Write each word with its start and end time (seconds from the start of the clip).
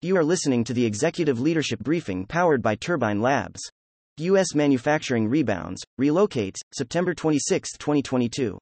You 0.00 0.16
are 0.16 0.24
listening 0.24 0.62
to 0.64 0.72
the 0.72 0.86
Executive 0.86 1.40
Leadership 1.40 1.80
Briefing 1.80 2.24
powered 2.24 2.62
by 2.62 2.76
Turbine 2.76 3.20
Labs. 3.20 3.60
U.S. 4.18 4.54
manufacturing 4.54 5.28
rebounds, 5.28 5.82
relocates, 6.00 6.58
September 6.72 7.14
26, 7.14 7.72
2022. 7.78 8.56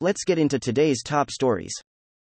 Let's 0.00 0.24
get 0.24 0.38
into 0.38 0.58
today's 0.58 1.02
top 1.02 1.30
stories. 1.30 1.72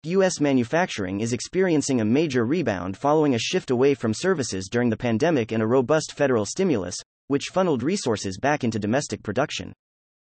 U.S. 0.04 0.42
manufacturing 0.42 1.22
is 1.22 1.34
experiencing 1.34 2.02
a 2.02 2.06
major 2.06 2.46
rebound 2.46 2.98
following 2.98 3.34
a 3.34 3.40
shift 3.40 3.72
away 3.72 3.94
from 3.94 4.14
services 4.14 4.68
during 4.70 4.90
the 4.90 4.98
pandemic 4.98 5.52
and 5.54 5.64
a 5.64 5.68
robust 5.68 6.12
federal 6.12 6.46
stimulus, 6.46 6.96
which 7.28 7.52
funneled 7.54 7.84
resources 7.84 8.38
back 8.38 8.64
into 8.64 8.80
domestic 8.80 9.24
production. 9.24 9.74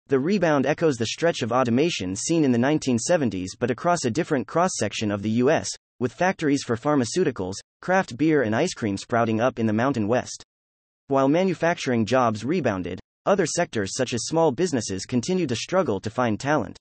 The 0.08 0.20
rebound 0.20 0.66
echoes 0.66 0.96
the 0.96 1.06
stretch 1.06 1.40
of 1.40 1.50
automation 1.50 2.14
seen 2.14 2.44
in 2.44 2.52
the 2.52 2.58
1970s 2.58 3.50
but 3.58 3.70
across 3.70 4.04
a 4.04 4.10
different 4.10 4.46
cross 4.46 4.72
section 4.76 5.10
of 5.10 5.22
the 5.22 5.30
U.S., 5.30 5.70
with 6.00 6.12
factories 6.12 6.62
for 6.62 6.76
pharmaceuticals, 6.76 7.54
craft 7.80 8.16
beer, 8.16 8.42
and 8.42 8.54
ice 8.54 8.74
cream 8.74 8.96
sprouting 8.96 9.40
up 9.40 9.58
in 9.58 9.66
the 9.66 9.72
Mountain 9.72 10.08
West. 10.08 10.44
While 11.08 11.28
manufacturing 11.28 12.06
jobs 12.06 12.44
rebounded, 12.44 13.00
other 13.26 13.46
sectors 13.46 13.96
such 13.96 14.12
as 14.12 14.26
small 14.26 14.52
businesses 14.52 15.06
continue 15.06 15.46
to 15.46 15.56
struggle 15.56 16.00
to 16.00 16.10
find 16.10 16.38
talent. 16.38 16.78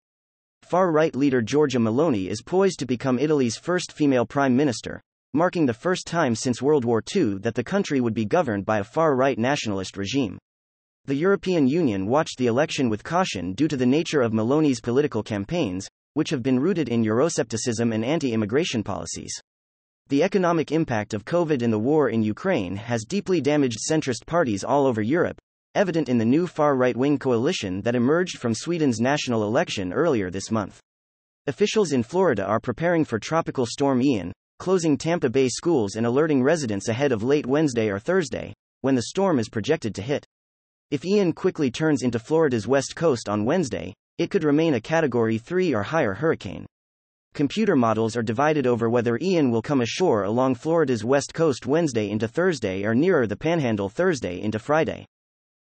Far 0.64 0.92
right 0.92 1.16
leader 1.16 1.42
Giorgia 1.42 1.80
Meloni 1.80 2.28
is 2.28 2.42
poised 2.42 2.80
to 2.80 2.86
become 2.86 3.20
Italy's 3.20 3.58
first 3.58 3.92
female 3.92 4.26
prime 4.26 4.56
minister, 4.56 5.02
marking 5.34 5.66
the 5.66 5.74
first 5.74 6.08
time 6.08 6.36
since 6.36 6.62
World 6.62 6.86
War 6.86 7.04
II 7.16 7.40
that 7.40 7.56
the 7.56 7.64
country 7.64 8.00
would 8.00 8.14
be 8.14 8.26
governed 8.26 8.66
by 8.66 8.80
a 8.80 8.84
far 8.84 9.16
right 9.16 9.38
nationalist 9.38 9.98
regime. 9.98 10.38
The 11.06 11.16
European 11.16 11.68
Union 11.68 12.08
watched 12.08 12.38
the 12.38 12.48
election 12.48 12.88
with 12.90 13.04
caution 13.04 13.54
due 13.54 13.68
to 13.68 13.76
the 13.76 13.86
nature 13.86 14.22
of 14.22 14.32
Meloni's 14.32 14.80
political 14.80 15.22
campaigns, 15.22 15.88
which 16.14 16.30
have 16.30 16.44
been 16.44 16.60
rooted 16.60 16.90
in 16.90 17.04
Euroscepticism 17.04 17.94
and 17.94 18.04
anti 18.04 18.34
immigration 18.34 18.84
policies. 18.84 19.34
The 20.10 20.24
economic 20.24 20.72
impact 20.72 21.14
of 21.14 21.26
COVID 21.26 21.62
and 21.62 21.72
the 21.72 21.80
war 21.80 22.10
in 22.10 22.24
Ukraine 22.24 22.76
has 22.76 23.06
deeply 23.06 23.42
damaged 23.42 23.80
centrist 23.90 24.26
parties 24.26 24.64
all 24.64 24.86
over 24.86 25.02
Europe, 25.02 25.40
evident 25.76 26.10
in 26.10 26.18
the 26.18 26.26
new 26.26 26.46
far 26.46 26.76
right 26.76 26.96
wing 26.96 27.18
coalition 27.18 27.82
that 27.82 27.96
emerged 27.96 28.38
from 28.38 28.54
Sweden's 28.54 29.00
national 29.00 29.44
election 29.44 29.94
earlier 29.94 30.30
this 30.30 30.52
month. 30.52 30.80
Officials 31.48 31.92
in 31.92 32.04
Florida 32.04 32.46
are 32.46 32.60
preparing 32.60 33.06
for 33.06 33.18
Tropical 33.18 33.66
Storm 33.66 34.02
Ian, 34.02 34.32
closing 34.60 34.98
Tampa 34.98 35.30
Bay 35.30 35.50
schools 35.50 35.96
and 35.96 36.06
alerting 36.06 36.44
residents 36.44 36.88
ahead 36.88 37.12
of 37.12 37.24
late 37.24 37.46
Wednesday 37.46 37.90
or 37.90 38.00
Thursday, 38.00 38.54
when 38.82 38.96
the 38.96 39.04
storm 39.04 39.40
is 39.40 39.50
projected 39.50 39.96
to 39.96 40.02
hit. 40.02 40.26
If 40.92 41.06
Ian 41.06 41.34
quickly 41.34 41.72
turns 41.72 42.04
into 42.04 42.20
Florida's 42.20 42.68
west 42.68 42.96
coast 42.96 43.28
on 43.28 43.46
Wednesday, 43.46 43.94
it 44.18 44.30
could 44.30 44.44
remain 44.44 44.74
a 44.74 44.82
Category 44.82 45.38
3 45.38 45.74
or 45.74 45.84
higher 45.84 46.14
hurricane. 46.14 46.66
Computer 47.34 47.76
models 47.76 48.16
are 48.16 48.22
divided 48.22 48.68
over 48.68 48.90
whether 48.90 49.18
Ian 49.20 49.50
will 49.50 49.62
come 49.62 49.82
ashore 49.82 50.24
along 50.24 50.54
Florida's 50.54 51.04
west 51.04 51.34
coast 51.34 51.66
Wednesday 51.66 52.12
into 52.12 52.28
Thursday 52.28 52.84
or 52.84 52.94
nearer 52.94 53.26
the 53.26 53.36
panhandle 53.36 53.90
Thursday 53.90 54.40
into 54.40 54.60
Friday. 54.60 55.06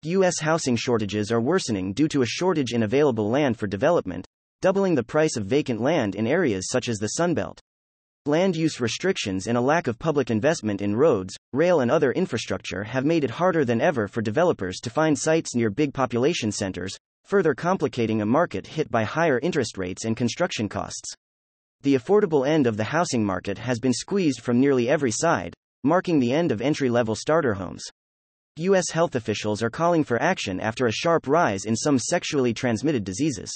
U.S. 0.02 0.40
housing 0.40 0.76
shortages 0.76 1.32
are 1.32 1.40
worsening 1.40 1.94
due 1.94 2.08
to 2.08 2.20
a 2.20 2.26
shortage 2.26 2.74
in 2.74 2.82
available 2.82 3.30
land 3.30 3.58
for 3.58 3.66
development, 3.66 4.26
doubling 4.60 4.94
the 4.94 5.02
price 5.02 5.38
of 5.38 5.46
vacant 5.46 5.80
land 5.80 6.14
in 6.14 6.26
areas 6.26 6.68
such 6.68 6.90
as 6.90 6.98
the 6.98 7.12
Sunbelt. 7.18 7.58
Land 8.26 8.56
use 8.56 8.80
restrictions 8.80 9.46
and 9.46 9.56
a 9.56 9.62
lack 9.62 9.86
of 9.86 9.98
public 9.98 10.30
investment 10.30 10.82
in 10.82 10.96
roads, 10.96 11.34
rail, 11.54 11.80
and 11.80 11.90
other 11.90 12.12
infrastructure 12.12 12.84
have 12.84 13.06
made 13.06 13.24
it 13.24 13.30
harder 13.30 13.64
than 13.64 13.80
ever 13.80 14.06
for 14.06 14.20
developers 14.20 14.80
to 14.80 14.90
find 14.90 15.18
sites 15.18 15.54
near 15.54 15.70
big 15.70 15.94
population 15.94 16.52
centers, 16.52 16.98
further 17.24 17.54
complicating 17.54 18.20
a 18.20 18.26
market 18.26 18.66
hit 18.66 18.90
by 18.90 19.04
higher 19.04 19.38
interest 19.40 19.78
rates 19.78 20.04
and 20.04 20.16
construction 20.16 20.68
costs. 20.68 21.14
The 21.82 21.94
affordable 21.94 22.46
end 22.46 22.66
of 22.66 22.76
the 22.76 22.84
housing 22.84 23.24
market 23.24 23.58
has 23.58 23.78
been 23.78 23.92
squeezed 23.92 24.40
from 24.40 24.60
nearly 24.60 24.88
every 24.88 25.10
side, 25.10 25.54
marking 25.82 26.18
the 26.18 26.32
end 26.32 26.52
of 26.52 26.60
entry 26.60 26.88
level 26.88 27.14
starter 27.14 27.54
homes. 27.54 27.82
U.S. 28.56 28.90
health 28.90 29.16
officials 29.16 29.62
are 29.62 29.70
calling 29.70 30.04
for 30.04 30.20
action 30.22 30.60
after 30.60 30.86
a 30.86 30.92
sharp 30.92 31.26
rise 31.26 31.64
in 31.64 31.74
some 31.74 31.98
sexually 31.98 32.54
transmitted 32.54 33.04
diseases. 33.04 33.50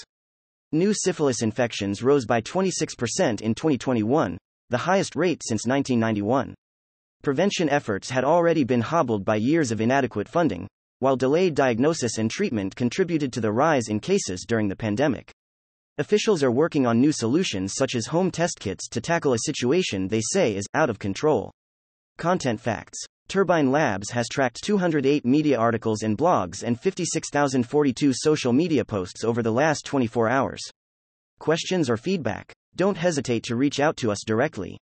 New 0.72 0.92
syphilis 0.92 1.40
infections 1.40 2.02
rose 2.02 2.26
by 2.26 2.40
26% 2.40 3.40
in 3.40 3.54
2021, 3.54 4.36
the 4.70 4.76
highest 4.76 5.16
rate 5.16 5.40
since 5.42 5.66
1991. 5.66 6.54
Prevention 7.22 7.68
efforts 7.68 8.10
had 8.10 8.24
already 8.24 8.64
been 8.64 8.80
hobbled 8.80 9.24
by 9.24 9.36
years 9.36 9.70
of 9.70 9.80
inadequate 9.80 10.28
funding, 10.28 10.66
while 11.00 11.16
delayed 11.16 11.54
diagnosis 11.54 12.18
and 12.18 12.30
treatment 12.30 12.74
contributed 12.76 13.32
to 13.32 13.40
the 13.40 13.52
rise 13.52 13.88
in 13.88 14.00
cases 14.00 14.44
during 14.46 14.68
the 14.68 14.76
pandemic. 14.76 15.32
Officials 15.98 16.42
are 16.42 16.50
working 16.50 16.86
on 16.86 17.00
new 17.00 17.12
solutions 17.12 17.74
such 17.76 17.94
as 17.94 18.06
home 18.06 18.30
test 18.30 18.60
kits 18.60 18.88
to 18.88 19.00
tackle 19.00 19.32
a 19.32 19.38
situation 19.46 20.08
they 20.08 20.20
say 20.32 20.54
is 20.54 20.66
out 20.74 20.90
of 20.90 20.98
control. 20.98 21.50
Content 22.18 22.60
facts 22.60 22.98
Turbine 23.28 23.70
Labs 23.70 24.10
has 24.10 24.26
tracked 24.26 24.64
208 24.64 25.26
media 25.26 25.58
articles 25.58 26.02
and 26.02 26.16
blogs 26.16 26.62
and 26.62 26.80
56,042 26.80 28.12
social 28.14 28.54
media 28.54 28.84
posts 28.84 29.22
over 29.22 29.42
the 29.42 29.52
last 29.52 29.84
24 29.84 30.30
hours. 30.30 30.60
Questions 31.38 31.90
or 31.90 31.98
feedback? 31.98 32.52
Don't 32.74 32.96
hesitate 32.96 33.42
to 33.44 33.56
reach 33.56 33.80
out 33.80 33.96
to 33.98 34.10
us 34.10 34.20
directly. 34.26 34.78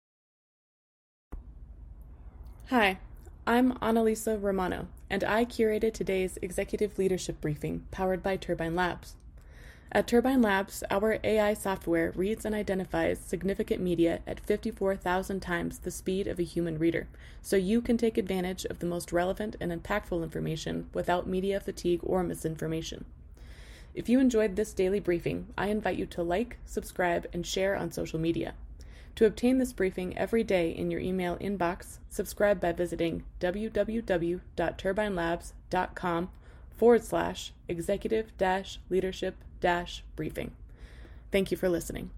Hi, 2.69 2.99
I'm 3.47 3.73
Annalisa 3.73 4.41
Romano, 4.41 4.87
and 5.07 5.23
I 5.23 5.45
curated 5.45 5.93
today's 5.93 6.39
executive 6.41 6.97
leadership 6.97 7.41
briefing 7.41 7.85
powered 7.91 8.23
by 8.23 8.37
Turbine 8.37 8.73
Labs. 8.73 9.13
At 9.91 10.07
Turbine 10.07 10.41
Labs, 10.41 10.83
our 10.89 11.19
AI 11.23 11.53
software 11.53 12.11
reads 12.15 12.43
and 12.43 12.55
identifies 12.55 13.19
significant 13.19 13.83
media 13.83 14.21
at 14.25 14.39
54,000 14.39 15.41
times 15.41 15.77
the 15.77 15.91
speed 15.91 16.25
of 16.25 16.39
a 16.39 16.43
human 16.43 16.79
reader, 16.79 17.07
so 17.43 17.55
you 17.55 17.81
can 17.81 17.97
take 17.97 18.17
advantage 18.17 18.65
of 18.65 18.79
the 18.79 18.87
most 18.87 19.13
relevant 19.13 19.55
and 19.59 19.71
impactful 19.71 20.23
information 20.23 20.89
without 20.91 21.27
media 21.27 21.59
fatigue 21.59 21.99
or 22.01 22.23
misinformation. 22.23 23.05
If 23.93 24.09
you 24.09 24.19
enjoyed 24.19 24.55
this 24.55 24.73
daily 24.73 24.99
briefing, 24.99 25.53
I 25.55 25.67
invite 25.67 25.99
you 25.99 26.07
to 26.07 26.23
like, 26.23 26.57
subscribe, 26.65 27.27
and 27.31 27.45
share 27.45 27.75
on 27.75 27.91
social 27.91 28.19
media. 28.19 28.55
To 29.15 29.25
obtain 29.25 29.57
this 29.57 29.73
briefing 29.73 30.17
every 30.17 30.43
day 30.43 30.71
in 30.71 30.91
your 30.91 30.99
email 30.99 31.37
inbox, 31.37 31.99
subscribe 32.09 32.59
by 32.59 32.73
visiting 32.73 33.23
www.turbinelabs.com 33.39 36.29
forward 36.77 37.03
slash 37.03 37.53
executive 37.69 38.37
dash 38.37 38.79
leadership 38.89 39.35
dash 39.61 40.03
briefing. 40.17 40.51
Thank 41.31 41.51
you 41.51 41.57
for 41.57 41.69
listening. 41.69 42.09